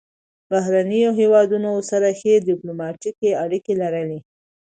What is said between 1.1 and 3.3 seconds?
هیوادونه ورسره ښې ډیپلوماتیکې